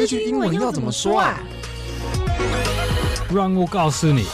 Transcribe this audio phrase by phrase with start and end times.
[0.00, 1.38] 这句英文要怎么说啊？
[3.30, 4.24] 让我告诉你。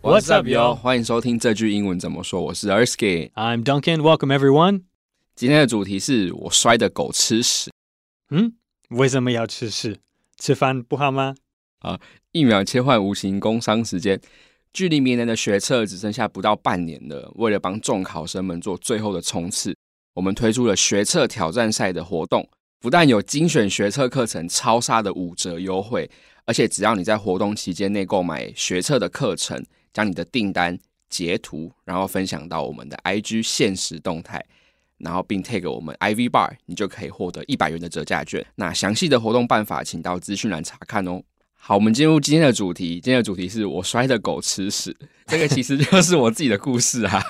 [0.00, 0.74] What's up, yo？
[0.74, 2.40] 欢迎收听这句英文怎么说。
[2.40, 3.30] 我是 Erskine。
[3.32, 4.00] I'm Duncan.
[4.00, 4.84] Welcome everyone.
[5.36, 7.70] 今天的主题是我摔的狗吃屎。
[8.30, 8.54] 嗯，
[8.88, 9.98] 为什么要吃屎？
[10.38, 11.34] 吃饭不好吗？
[11.80, 12.00] 啊，
[12.32, 14.18] 一秒切换无形工商时间。
[14.72, 17.30] 距离明年的学测只剩下不到半年了。
[17.34, 19.76] 为了帮重考生们做最后的冲刺，
[20.14, 22.48] 我们推出了学测挑战赛的活动。
[22.84, 26.10] 不但有精选学测课程超杀的五折优惠，
[26.44, 34.44] 而且只要你在活动期间内购买学测的课程，将你的订单截图，然后分享到我们的 IG 限时动态，
[34.98, 38.44] 然后并 tag 我们 IV Bar，你就可以获得一百元的折价券。
[38.56, 41.22] 那详细的活动办法，请到资讯栏查看哦。
[41.66, 43.00] 好，我们进入今天的主题。
[43.00, 47.24] 今天的主题是我摔的狗吃屎，这个其实就是我自己的故事啊。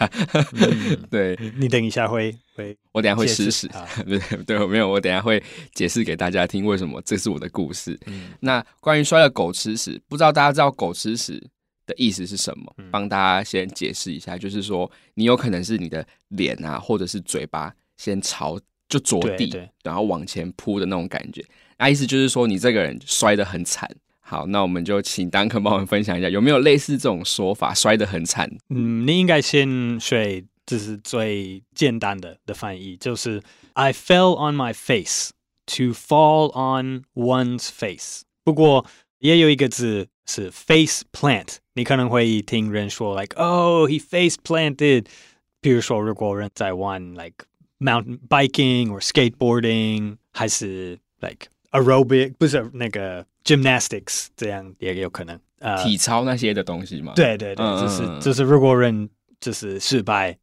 [0.54, 3.70] 嗯、对，你等一下会会，我等一下会吃屎。
[4.04, 5.40] 对对，没有，我等一下会
[5.72, 7.96] 解释给大家听为什么这是我的故事。
[8.06, 11.40] 嗯、那关于摔的狗吃屎，不知道大家知道狗吃屎
[11.86, 12.74] 的意思是什么？
[12.78, 21.40] 嗯、帮大家先解释一下，就是说你有可能是你的脸啊，或者是嘴巴先朝就着地，然后往前扑的那种感觉。
[21.78, 23.88] 那意思就是说你这个人摔得很惨。
[24.26, 28.50] 好，那我们就请丹肯帮我们分享一下，有没有类似这种说法，摔得很惨？
[28.70, 33.42] 嗯，你应该先学，这是最简单的的翻译，就是
[33.74, 35.30] I fell on my face
[35.66, 38.22] to fall on one's face。
[38.42, 38.86] 不过
[39.18, 45.04] 也有一个字是 face plant，你可能会听人说 like oh he face planted。
[45.60, 47.46] 比如说，如果人在玩 like
[47.78, 53.25] mountain biking or skateboarding，还是 like aerobic，不是那个。
[53.41, 57.13] Gymnastics 这样也有可能，呃，体操那些的东西嘛。
[57.15, 60.37] 对对对，就、嗯、是就是如果人就是失败，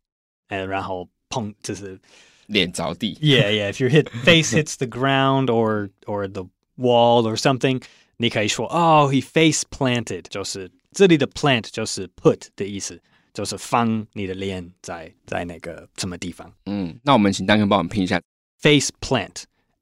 [0.48, 2.01] 呃，然后碰就是
[2.47, 3.15] 脸着地。
[3.20, 3.70] Yeah, yeah.
[3.70, 7.81] If your hit face hits the ground or or the wall or something，
[8.17, 13.01] 你可以说哦、oh,，he face planted，就是这里的 plant 就是 put 的意思，
[13.33, 16.52] 就是放你的脸在在那个什么地方。
[16.64, 18.20] 嗯，那我们请 Duncan 帮我们拼一下
[18.58, 18.91] face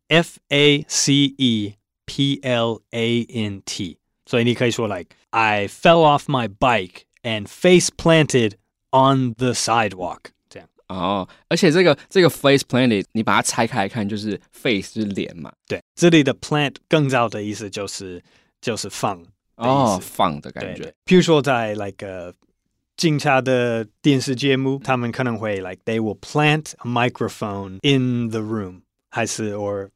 [0.08, 7.46] plant，F A C E。P L A N T，所以你可以说 like I fell off my bike and
[7.48, 8.56] face planted
[8.90, 10.18] on the sidewalk，
[10.50, 10.68] 这样。
[10.88, 15.50] 哦，而且这个这个 face planted，你把它拆开来看，就是 face 就是脸嘛。
[15.66, 18.22] 对，这里的 plant 更早的意思就是
[18.60, 19.24] 就是放
[19.56, 20.92] 哦，放的感觉。
[21.06, 22.30] 譬如说在 like 呃
[22.98, 29.88] 警察的电视节目，他们可能会 like they will plant a microphone in the room，还是 or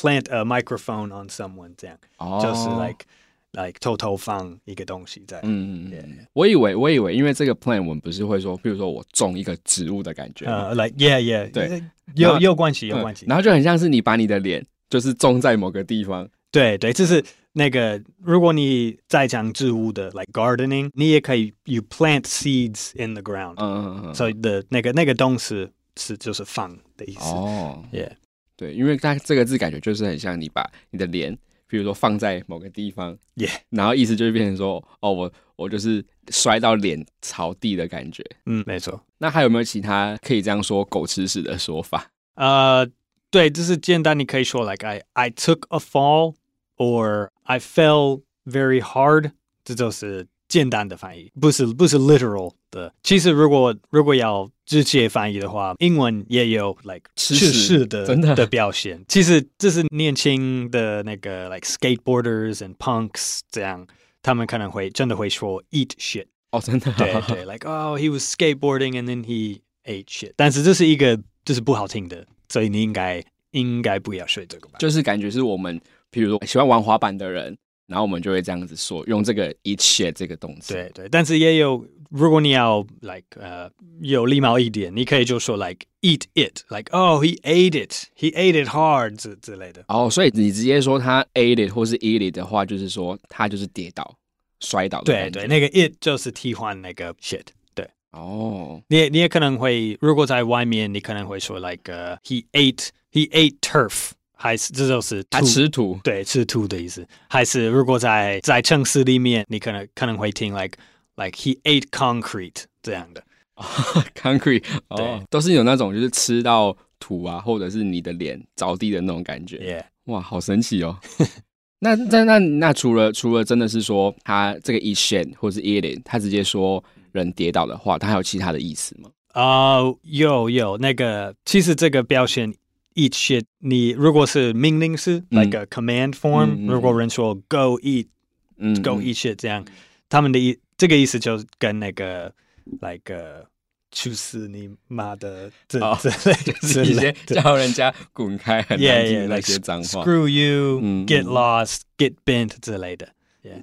[0.00, 2.40] Plant a microphone on someone，这样，oh.
[2.40, 3.04] 就是 like
[3.50, 5.40] like 偷偷放一个东西在。
[5.42, 6.26] 嗯嗯嗯。
[6.34, 10.46] 我以为我以为，因为这个 plant 我们不是会说，比如说我种一个植物的感觉。
[10.46, 11.82] 呃、uh,，like yeah yeah，对，
[12.14, 13.28] 有有关系有关系、嗯。
[13.28, 16.28] 然后就很像是你把你的脸就是种在某个地方。
[16.52, 23.54] 对对，就是那个如果你在讲植物的 like gardening，你也可以 you plant seeds in the ground。
[23.56, 24.14] 嗯嗯嗯。
[24.14, 27.32] 所以的那个那个动词是就是放的意思。
[27.32, 28.12] 哦、oh.，yeah。
[28.58, 31.32] 对，因为它这个字感觉就是很像你把你的脸，
[31.68, 38.24] 比如说放在某个地方，耶、然后意思就是变成说，哦，我我就是摔到脸朝地的感觉。
[38.46, 39.00] 嗯，没错。
[39.18, 42.10] 那还有没有其他可以这样说狗吃屎的说法？
[42.34, 42.84] 呃，
[43.30, 46.34] 对，就是简单，你可以说 like I I took a fall
[46.76, 49.30] or I fell very hard，
[49.64, 50.26] 这就是。
[50.48, 52.94] 简单的翻译不是不是 literal 的。
[53.02, 59.02] 其实如果如果要直接翻译的话，英文也有 like 吃屎的真的的表现。
[59.08, 63.86] 其实这是年轻的那个 like skateboarders and punks 这样，
[64.20, 66.26] 他们可能会真的会说 eat shit。
[66.50, 66.92] 哦，真的。
[66.98, 70.34] 对对， like oh he was skateboarding and then he ate shit。
[70.36, 74.74] 但是这是一个就是不好听的，所以你应该应该不要学这个吧。
[74.78, 75.80] 就是感觉是我们，
[76.10, 77.56] 比如说喜欢玩滑板的人。
[77.88, 80.74] 然后我们就会这样子说，用这个 eat shit 这个动词。
[80.74, 83.68] 对对，但是也有，如果你要 like 呃
[84.02, 89.82] 有礼貌一点，你可以就说 like eat it，like oh he ate it，he ate it hard 之之类的。
[89.88, 94.14] 哦，所以你直接说他 ate it 或是 eat it 的话，就是说他就是跌倒、
[94.60, 95.04] 摔倒的。
[95.04, 97.46] 对对，那个 it 就是替换那个 shit。
[97.74, 97.88] 对。
[98.10, 98.82] 哦。
[98.88, 104.10] 你也你也可能会，如果在外面，你可能会说 like、uh, he ate he ate turf。
[104.40, 107.04] 还是这就是他吃土，对，吃土的意思。
[107.28, 110.78] 还是如果在在城市里面，你可能可能会听 like
[111.16, 113.22] like he ate concrete 这样的。
[114.14, 119.56] concrete 哦，都是有那种就是吃到土啊，或者是你的脸着地的那种感觉。
[119.58, 120.12] Yeah.
[120.12, 120.96] 哇，好神奇哦。
[121.80, 129.10] 那那那那除了除了真的是说他这个 eat shit 或是 eat it，他直接说人跌倒的话，他还有其他的意思吗？
[129.32, 132.54] 啊、uh,，有有那个，其实这个表现。
[132.98, 139.64] Eat shit，你如果是命令式，like a command form，如果人说 go eat，go eat shit 这样，
[140.08, 142.34] 他们的意这个意思就跟那个
[142.80, 143.46] like
[143.92, 145.94] 去死你妈的之类，
[146.42, 153.08] 就是直些叫人家滚开，很垃圾 那些脏话，screw you，get lost，get bent 之类的。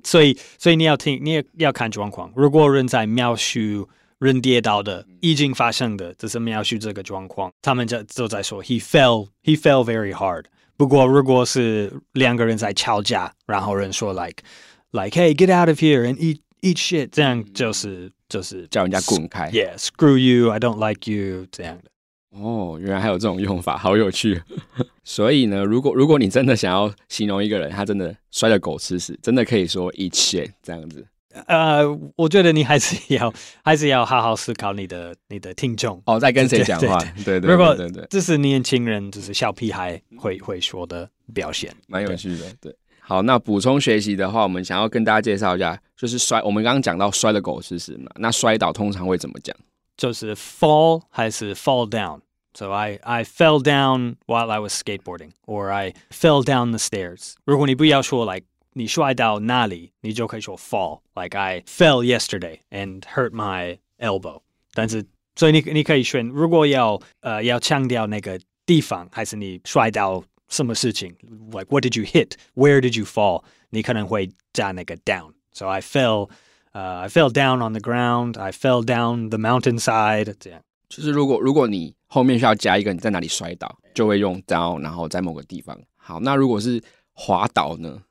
[0.05, 2.31] 所以，所以你要听，你要看状况。
[2.37, 3.89] 如果人在描述。
[4.19, 10.45] 人跌倒的已经发生的，只是描述这个状况，他们就都在说 he fell, he fell very hard。
[10.77, 14.43] 不过，如果是两个人在吵架，然后人说 like
[14.91, 19.49] like hey get out of here and eat eat shit，这样就是就是叫人家滚开。
[19.51, 21.89] Yeah，screw you，I don't like you 这样的。
[22.37, 24.41] 哦，原来还有这种用法，好有趣。
[25.05, 31.05] 所以呢，如果如果你真的想要形容一个人，他真的摔得狗吃屎，真的可以说 eat shit 这样子。
[31.47, 31.83] 呃，
[32.15, 33.33] 我觉得你还是要
[33.63, 36.97] 还是要好好思考你的你的听众哦，在跟谁讲话？
[37.23, 42.45] 对对，对，对，对，这是年轻人，就是小屁孩会会说的表现，蛮有趣的。
[42.61, 46.41] 对，好，那补充学习的话，我们想要跟大家介绍一下，就是摔。
[46.41, 49.55] 我们刚刚讲到摔的狗吃屎嘛，那摔倒通常会怎么讲？
[49.97, 56.43] 就是 fall 还是 fall down？So I I fell down while I was skateboarding, or I fell
[56.43, 57.33] down the stairs.
[57.45, 58.45] 如果你不要说 like
[58.77, 60.99] 你摔到哪里，你就可以说 fall.
[61.15, 64.41] Like I fell yesterday and hurt my elbow.
[64.73, 65.05] 但是
[65.37, 71.15] 所以你你可以选，如果要呃要强调那个地方，还是你摔到什么事情
[71.51, 72.33] ？Like what did you hit?
[72.53, 73.45] Where did you fall?
[73.69, 75.31] 你可能会加那个 down.
[75.53, 76.29] So I fell,
[76.73, 78.37] uh, I fell down on the ground.
[78.37, 80.35] I fell down the mountainside.
[80.37, 85.79] 这样就是如果如果你后面需要加一个你在哪里摔倒，就会用 down，然后在某个地方。
[85.95, 86.83] 好，那如果是
[87.13, 88.01] 滑倒呢？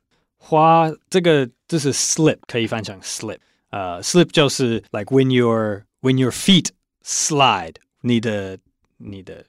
[0.44, 3.38] 滑这个就是 slip，可以翻成 slip。
[3.70, 6.70] 呃、uh,，slip 就是 like when your when your feet
[7.04, 8.58] slide，你的
[8.96, 9.44] 你的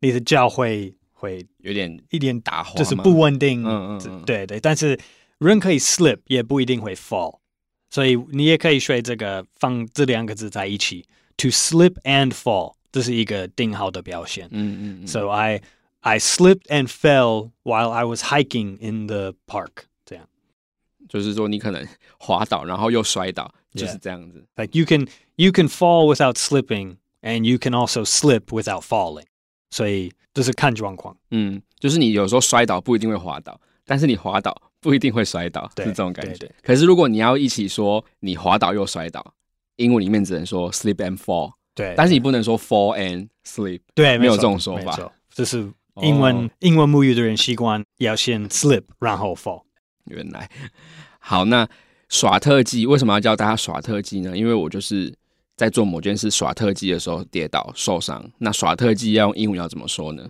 [0.00, 3.62] 你的脚会会有点一点打滑，就是不稳定。
[3.62, 4.58] 嗯嗯，嗯，对对。
[4.58, 4.98] 但是
[5.38, 7.38] 人可以 slip，也不一定会 fall，
[7.90, 12.74] 所以你也可以学这个放这两个字在一起，to slip and fall。
[12.90, 14.48] 这是一个定好的表现。
[14.50, 15.06] 嗯嗯，嗯。
[15.06, 15.60] So I
[16.00, 19.84] I slipped and fell while I was hiking in the park。
[21.11, 21.85] 就是说你可能
[22.17, 24.41] 滑倒，然后又摔倒就是这样子。
[24.55, 25.05] Like you can
[25.35, 29.25] you can fall without slipping, and you can also slip without falling。
[29.71, 31.17] 所以就是看状况。
[31.31, 36.49] 嗯，就是你有时候摔倒不一定会滑倒，但是你滑倒不一定会摔倒，是这种感觉。
[36.63, 39.33] 可是如果你要一起说你滑倒又摔倒，
[39.75, 41.51] 英文里面只能说 slip and fall。
[41.75, 45.11] 对，但是你不能说 fall and sleep，对，没有这种说法。
[45.33, 45.71] 这是
[46.01, 49.63] 英文、哦、英文母语的人习惯要先 slip，然后 fall。
[50.11, 50.49] 原来，
[51.19, 51.67] 好，那
[52.09, 54.37] 耍特技为什么要教大家耍特技呢？
[54.37, 55.13] 因为我就是
[55.55, 58.29] 在做某件事耍特技的时候跌倒受伤。
[58.39, 60.29] 那耍特技要用英文要怎么说呢？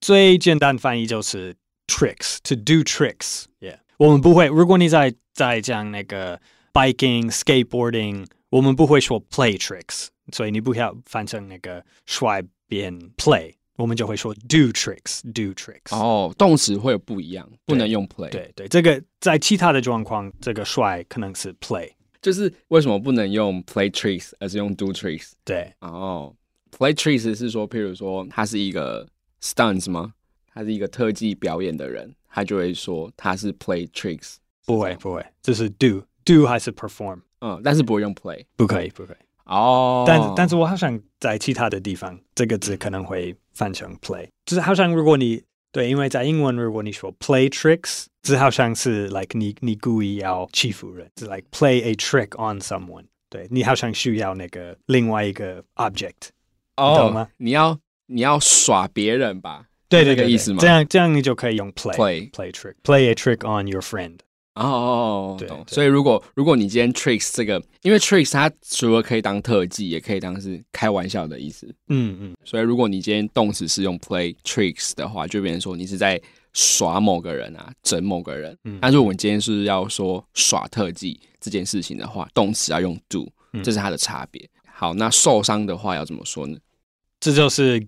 [0.00, 1.56] 最简单翻译就是
[1.86, 3.44] tricks，to do tricks。
[3.60, 4.46] Yeah，我们不会。
[4.46, 6.40] 如果你在在讲那个
[6.72, 10.08] biking、skateboarding，我们不会说 play tricks。
[10.30, 15.96] 所以你不要翻成那个甩边 play，我们就会说 do tricks，do tricks。
[15.96, 18.28] 哦，动词会有不一样，不能用 play。
[18.28, 21.88] 对对，这个在其他的状况，这个甩可能是 play。
[22.20, 25.30] 就是为什么不能用 play tricks，而是用 do tricks？
[25.44, 26.34] 对，哦
[26.76, 29.06] ，play tricks 是说，譬如说他是一个
[29.40, 30.12] stunts 吗？
[30.52, 34.38] 他是一个特技表演的人，他就会说他是 play tricks。
[34.66, 37.20] 不会不会，这是 do do 还是 perform？
[37.40, 39.16] 嗯，但是不会用 play，不可以不可以。
[39.48, 56.28] 哦、oh.，但但是我好像在其他的地方，这个字可能会翻成 play，就是好像如果你对，因为在英文如果你说 play tricks，这好像是 like 你你故意要欺负人，是 like play a trick on someone，对，你好像需要那个另外一个 object，
[56.76, 57.28] 哦，懂吗？
[57.38, 59.64] 你要你要耍别人吧？
[59.88, 60.58] 对对对，这个意思吗？
[60.60, 64.18] 这样这样你就可以用 play play play trick play a trick on your friend。
[64.62, 65.64] 哦哦哦，懂。
[65.66, 71.66] 所以如果如果你今天 tricks 这个，因为 tricks 它除了可以当特技，也可以当是开玩笑的意思。
[71.88, 72.36] 嗯嗯。
[72.44, 76.20] 所以如果你今天动词是用 play tricks 的话，就变成说你是在
[76.52, 78.56] 耍某个人啊，整某个人。
[78.64, 78.78] 嗯。
[78.80, 83.30] 但是我们今天是要说耍特技这件事情的话，动词要用 do，
[83.62, 84.48] 这是它的差别。
[84.72, 86.56] 好，那受伤的话要怎么说呢？
[87.20, 87.80] 这就是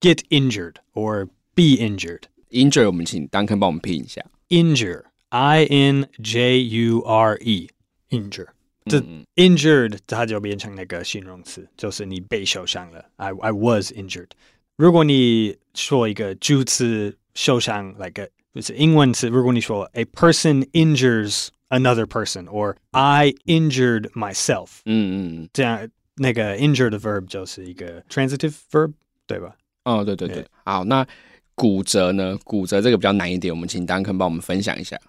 [0.00, 2.20] get injured or be injured。
[2.50, 4.22] injure 我们请 Duncan 帮我们拼一下。
[4.50, 5.04] injure。
[5.33, 8.47] I N J U R E，injure，
[8.85, 9.03] 这
[9.35, 13.05] injured 它就变成那个形容词，就是你被受伤了。
[13.17, 14.29] I I was injured。
[14.75, 28.93] 如果你说一个助词受伤，like 就是英文词，如果你说 a person injures another person，or I injured myself，嗯嗯，这样那个 injured 的 verb 就是一个 transitive verb，
[29.27, 29.55] 对吧？
[29.83, 30.45] 哦，对对对。
[30.65, 31.05] 好，那
[31.53, 32.37] 骨折呢？
[32.43, 34.99] 骨折这个比较难一点，我们请 Duncan 帮我们分享一下。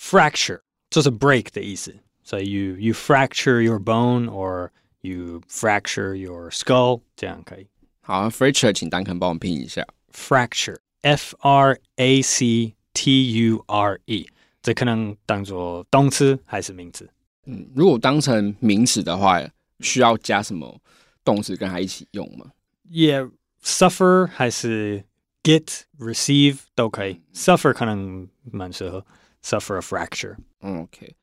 [0.00, 7.66] Fracture 就是 break 的意思，所以 you you fracture your bone or you fracture your skull，这样可以。
[8.00, 9.86] 好，fracture，请 Duncan 帮我们拼一下。
[10.12, 14.28] Fracture，F R A C T U R E，
[14.62, 17.08] 这可能当做动词还是名词？
[17.46, 19.40] 嗯，如果当成名词的话，
[19.80, 20.80] 需要加什么
[21.24, 22.46] 动词跟它一起用吗？
[22.90, 25.04] Yeah，suffer 还是
[25.42, 27.20] get receive 都可以。
[27.34, 29.04] Suffer 可能蛮适合
[29.42, 30.36] ，suffer a fracture。
[30.60, 31.14] 嗯，OK。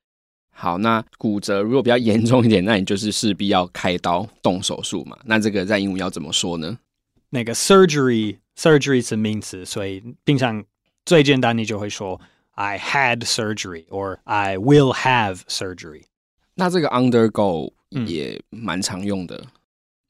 [0.55, 5.17] 好，那骨折如果比较严重一点，那你就是势必要开刀动手术嘛。
[5.25, 6.77] 那这个在英文要怎么说呢？
[7.29, 10.63] 那个 surgery surgery 是名词，所以平常
[11.05, 16.03] 最简单你就会说 I had surgery or I will have surgery。
[16.53, 19.47] 那这个 undergo 也蛮常用的，嗯、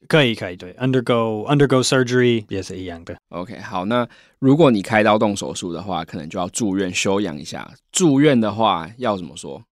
[0.07, 3.17] 可以可以对 undergo undergo surgery 也是一样的。
[3.29, 4.07] OK，好，那
[4.39, 7.71] 如果你开刀动手术的话，可能就要住院休养一下。
[7.91, 9.63] 住院的话要怎么说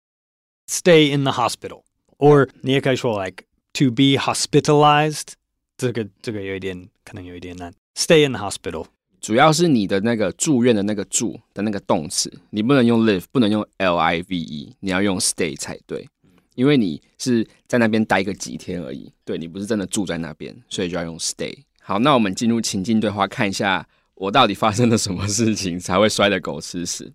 [0.67, 1.83] ？Stay in the hospital,
[2.17, 5.33] or 你也可以说 like to be hospitalized。
[5.77, 7.73] 这个这个有一点可能有一点难。
[7.95, 8.87] Stay in the hospital，
[9.21, 16.07] 主要是你的那个住院的那个住的那个动词，你不能用 live，不能用 l i v e，你要用 stay 才对，
[16.56, 21.56] 因为你是在那边待个几天而已，对，你不是真的住在那边，所以就要用 stay。
[21.80, 27.12] 好，那我们进入情境对话，看一下我到底发生了什么事情才会摔得狗吃屎。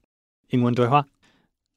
[0.50, 1.06] 英文对话，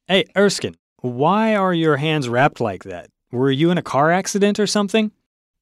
[0.07, 3.07] 哎，Erskine。Why are your hands wrapped like that?
[3.31, 5.13] Were you in a car accident or something?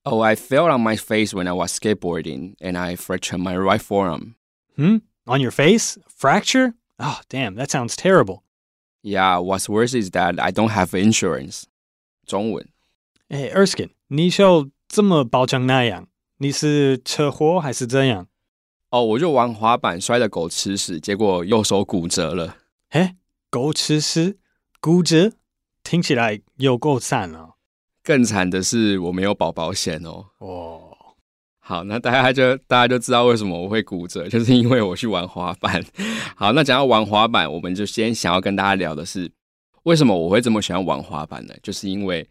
[0.04, 3.80] Oh, I fell on my face when I was skateboarding and I fractured my right
[3.80, 4.35] forearm.
[4.75, 4.97] Hmm?
[5.26, 5.99] On your face?
[6.08, 6.75] Fracture?
[6.99, 8.42] Oh, damn, that sounds terrible.
[9.02, 11.66] Yeah, what's worse is that I don't have insurance.
[12.25, 12.68] 中文。
[13.30, 16.08] Hey, Erskine，你就这么包成那样？
[16.38, 18.27] 你是车祸还是怎样？
[18.89, 22.58] 哦，我就玩滑板摔得狗吃屎，结果右手骨折了。
[22.89, 23.15] 哎，
[23.50, 24.38] 狗吃屎？
[24.80, 25.32] 骨折
[25.82, 27.53] 听起来有够惨哦！
[28.03, 30.25] 更惨的是我没有保保险哦。
[30.39, 30.98] 哦，
[31.60, 35.84] 好，那大家就大家就知道为什么我会骨折，就是因为我去玩滑板。
[36.36, 39.32] 好，那讲到玩滑板，我们就先想要跟大家聊的是，
[39.83, 41.53] 为什么我会这么喜欢玩滑板呢？
[41.63, 42.27] 就是因为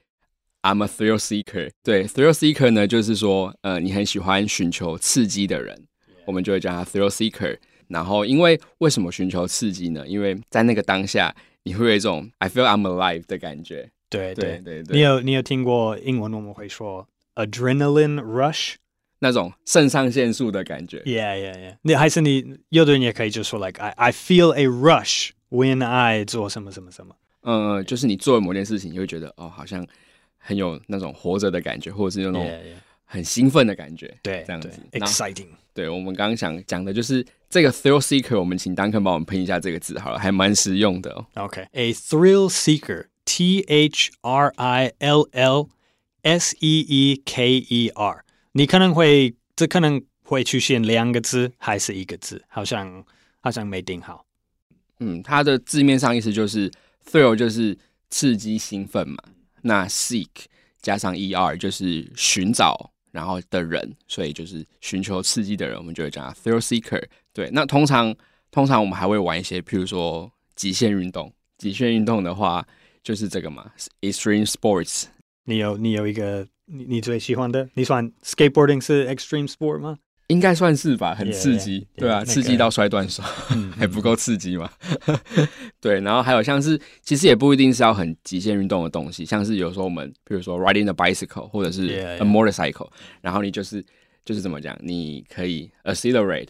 [0.63, 1.71] I'm a thrill seeker。
[1.83, 5.87] 对，thrill seeker 呢，就是说，呃，你很喜欢寻求刺激的人
[6.27, 7.59] 我们就会叫他 thrill seeker。
[7.89, 10.07] 然后，因为为什么寻求刺激呢？
[10.07, 11.35] 因为在那个当下。
[11.65, 13.89] 你会有一种 I feel I'm alive 的感觉。
[14.11, 17.07] 对对对对，你有你有听过英文我们会说
[17.37, 18.75] adrenaline rush
[19.21, 20.99] 那种肾上腺素的感觉。
[21.07, 21.77] Yeah yeah yeah。
[21.83, 27.15] 你还是你有的人也可以就说 like I I feel a rush when I 做什么什么什么。
[27.43, 29.87] 嗯，就是你做了某件事情，你会觉得哦，好像
[30.39, 32.61] 很有那种活着的感觉，或者是那种
[33.05, 34.13] 很兴奋的感觉。
[34.23, 35.49] 对，这样子 exciting。
[35.75, 41.27] 对，我们刚刚想讲的就是这个 thrill seeker，我们请 Duncan 帮我们拼一下这个字好了，还蛮实用的哦。
[41.35, 45.69] OK，a、thrill seeker，T H R I L L
[46.23, 48.25] S E E K E R。
[48.53, 53.03] 你可能会这可能会出现两个字还是一个字，好像
[53.41, 54.27] 好像没定好。
[55.01, 56.71] 嗯，它的字面上意思就是
[57.09, 57.77] thrill 就是
[58.11, 59.17] 刺激兴奋嘛，
[59.63, 60.29] 那 seek
[60.81, 62.91] 加上 E R 就是寻找。
[63.13, 67.05] 然后的人，所以就是寻求刺激的人，我们就会叫他 thrill seeker。
[67.35, 68.17] 对，那通常
[68.51, 71.31] 通常我们还会玩一些，譬如说极限运动。
[71.59, 72.67] 极限运动的话，
[73.03, 75.05] 就是这个嘛，extreme sports。
[75.45, 77.69] 你有你有一个你你最喜欢的？
[77.75, 79.99] 你算 skateboarding 是 extreme sport 吗？
[80.29, 84.71] 应该算是吧，很刺激，yeah, yeah, 对啊刺激到摔断手，那个、 还不够刺激吗？
[85.81, 92.91] 对，然后还有像是，其实也不一定是要很极限运动的东西，像是有时候我们，比如说 riding a bicycle 或者是 a motorcycle，yeah, yeah.
[93.21, 93.85] 然后你就是
[94.25, 96.49] 就是怎么讲，你可以 accelerate.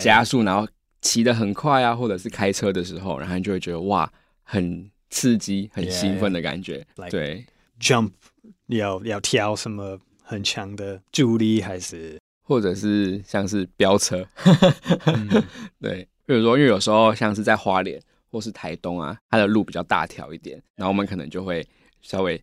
[0.00, 0.68] 加速，然后
[1.00, 4.08] 骑得很快啊，或者是开车的时候，然后你就会觉得哇，
[4.44, 6.86] 很刺激、很兴奋的感觉。
[7.10, 7.44] 对
[7.80, 8.10] ，jump
[8.68, 12.16] 要要跳什么很强的助力还是？
[12.46, 14.24] 或者是像是飙车，
[15.06, 15.28] 嗯、
[15.82, 18.00] 对，比如说，因为有时候像是在花莲
[18.30, 21.66] 或是台东啊，它的路比较大条一点，然后我们可能就会
[22.02, 22.40] 稍微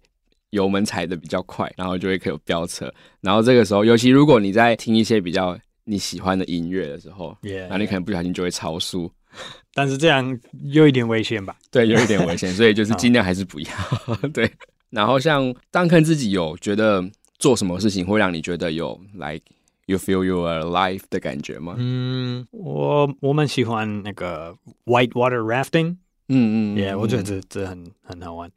[0.50, 2.94] 油门踩的比较快，然后就会可以有飙车。
[3.22, 9.10] 然后这个时候，尤其如果你在听一些比较你喜欢的音乐的时候，yeah, 然后你可能不小心就会超速，
[9.74, 11.56] 但是这样有一点危险吧？
[11.72, 13.68] 对，有一点危险，所以就是尽量还是不要。
[14.34, 14.52] 对，
[14.90, 17.02] 然后像当看自己有觉得
[17.40, 19.36] 做什么事情会让你觉得有来。
[19.36, 19.46] Like,
[19.86, 21.76] You feel you are alive 的感觉吗？
[21.78, 25.98] 嗯，我我蛮喜欢那个 white water rafting。
[26.30, 28.50] 嗯嗯，Yeah，我觉得这这很很好玩。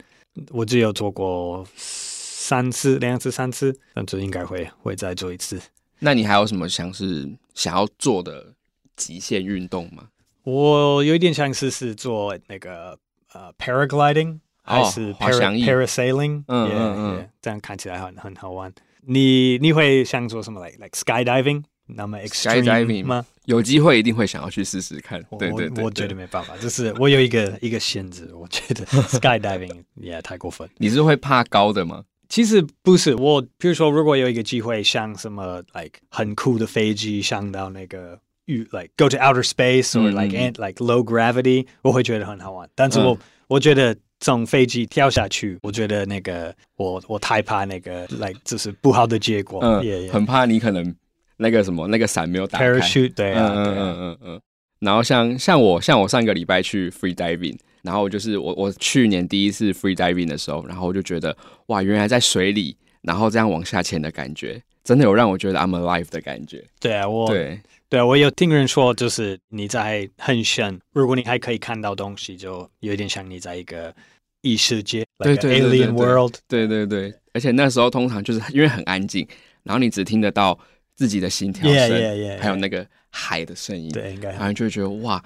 [0.51, 5.61] 我只有做过三次，两次，三次，但这应该会会再做一次。
[5.99, 8.55] 那你还有什么想是想要做的
[8.95, 10.09] 极限运动吗？
[10.45, 12.97] 我有一点想试试做那个
[13.33, 18.73] 呃 paragliding，还是 parasailing，嗯嗯嗯，这样看起来很很好玩。
[19.07, 21.63] 你你会想做什么？like like skydiving？
[21.89, 23.25] 那么 extreme 吗？
[23.45, 25.23] 有机会一定会想要去试试看。
[25.39, 30.69] 对对对，我觉得没办法，就是我有一个 一个限制，我觉得 skydiving 也太过分。
[30.79, 32.03] 你是会怕高的吗？
[32.29, 42.69] 其实不是，我比如说，如果有一个机会，像什么 like 很酷的飞机上到那个宇，like go to outer space or like and like low gravity，我会觉得很好玩。
[42.75, 43.17] 但是我
[43.49, 50.95] 我觉得从飞机跳下去，我觉得那个我我太怕那个 like 就是不好的结果，嗯，很怕你可能。
[51.39, 52.65] 那个什么，那个伞没有打开。
[52.65, 54.41] Parachute，对啊，嗯嗯嗯嗯。
[54.79, 61.37] 然后像像我像我上个礼拜去 free diving，然后就是我我去年第一次 free diving 的时候，然后我就觉得
[61.67, 66.65] 哇，原来在水里，然后这样往下潜的感觉，真的有让我觉得 I'm alive 的感觉。
[66.81, 73.95] 对啊，我对对啊，我有听人说，就是你在很深，如果你还可以看到东西，就有点像你在一个
[74.41, 76.37] 异世界，对对 alien world。
[76.49, 79.27] 对对对，而且那时候通常就是因为很安静，
[79.65, 80.59] 然后你只听得到。
[80.99, 82.41] 自己的心跳声，yeah, yeah, yeah, yeah.
[82.41, 85.23] 还有那个海的声音，对，应该，然后就会觉得哇，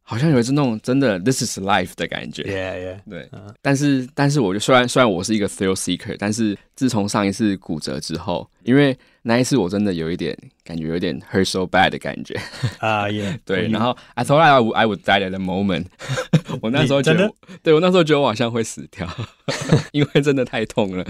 [0.00, 3.10] 好像有一种那种真的 this is life 的感觉，yeah, yeah.
[3.10, 3.20] 对。
[3.24, 3.54] Uh.
[3.60, 12.34] 但是，但是，我就虽然虽然我是一个 thrill seeker，但是自从上一次骨折之后，因为那一次我真的有一点感觉有点 hurt so bad 的感觉
[12.78, 13.38] 啊，也、 uh, yeah.
[13.44, 13.68] 对。
[13.68, 15.86] 然后 I thought I would I would die at the moment，
[16.60, 19.08] 我那时候觉得，对我那时候觉得我好像会死掉，
[19.92, 21.04] 因为真的太痛了，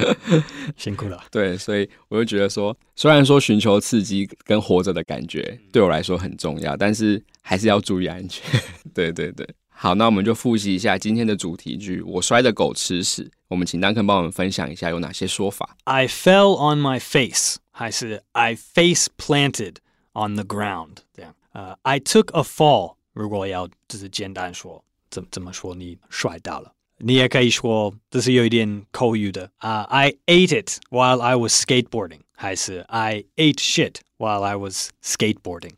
[0.76, 1.22] 辛苦了。
[1.30, 8.60] 对，所以我就觉得说，虽然说寻求刺激跟活着的感觉对我来说很重要，但是还是要注意安全。
[8.94, 9.46] 对对对。
[9.82, 12.00] 好，那我们就复习一下今天的主题句。
[12.02, 13.28] 我摔的狗吃屎。
[13.48, 15.76] 我们请丹肯帮我们分享一下有哪些说法。
[15.82, 19.78] I fell on my face，还是 I face planted
[20.12, 20.98] on the ground？
[21.12, 21.34] 这样。
[21.50, 22.94] 呃、uh,，I took a fall。
[23.12, 25.74] 如果要就是简单说，怎怎么说？
[25.74, 26.72] 你摔倒了。
[26.98, 29.82] 你也可以说这是有一点口语的啊。
[29.82, 35.72] Uh, I ate it while I was skateboarding，还是 I ate shit while I was skateboarding。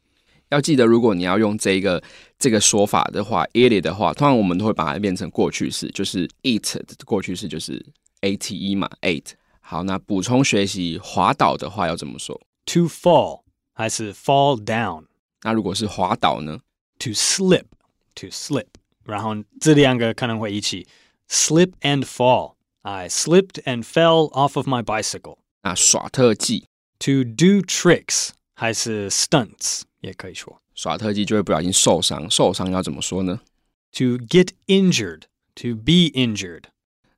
[0.54, 2.02] 要记得，如果你要用这个
[2.38, 7.84] 这个说法的话 it 的话，通常我们都会把它变成过去式，就是 eat 的过去式就是
[8.20, 9.32] ate 嘛，ate。
[9.60, 15.06] 好，那补充学习滑倒的话要怎么说？To fall 还是 fall down？
[15.42, 16.60] 那如果是滑倒呢
[17.00, 18.66] ？To slip，to slip。
[19.04, 20.86] 然后这两个可能会一起
[21.28, 22.54] slip and fall。
[22.82, 25.38] I slipped and fell off of my bicycle。
[25.62, 26.66] 那耍特技
[27.00, 29.81] ？To do tricks 还是 stunts？
[30.01, 33.41] 也可以说耍特技就会不小心受伤，受伤要怎么说呢？
[33.93, 35.23] To get injured,
[35.55, 36.63] to be injured。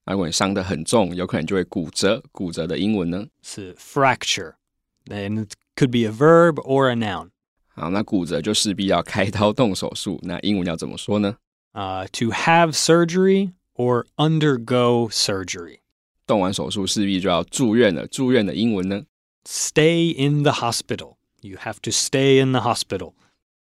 [0.06, 2.24] 那如果你伤得很重，有可能就会骨折。
[2.32, 3.28] 骨折的英文呢？
[3.44, 7.30] 是 fracture，and it could be a verb or a noun。
[7.68, 10.20] 好，那骨折就势必要开刀动手术。
[10.24, 11.38] 那英文要怎么说呢？
[11.74, 15.78] 啊、uh,，to have surgery or undergo surgery。
[16.26, 18.08] 动完手术势必就要住院了。
[18.08, 19.04] 住院的英文呢？
[19.46, 21.15] Stay in the hospital。
[21.47, 23.13] You have to stay in the hospital.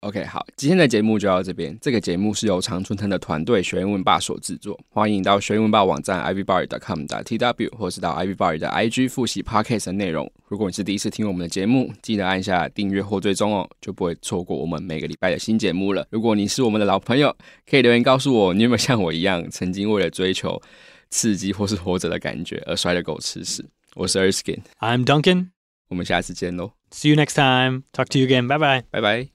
[0.02, 1.78] OK，好，今天的节目就到这边。
[1.82, 4.78] 这个节目是由常春藤的团队学英文吧所制作。
[4.89, 10.30] 欢迎到学英文吧网站 ivybar.com.tw，或是到 ivybar 的 IG 复习 Podcast 的内容。
[10.48, 16.06] 如果你是第一次听我们的节目，记得按下订阅或追踪哦，就不会错过我们每个礼拜的新节目了。
[16.12, 17.36] 如果你是我们的老朋友，
[17.70, 20.62] 可以留言告诉我，你有没有像我一样，曾经为了追求
[21.10, 23.65] 刺激或是活着的感觉而摔了狗吃屎？
[23.96, 25.50] 我是 Erskine，I'm Duncan，
[25.89, 26.79] 我们下次见喽。
[26.91, 27.84] See you next time.
[27.93, 28.47] Talk to you again.
[28.47, 28.84] Bye bye.
[28.91, 29.28] Bye bye.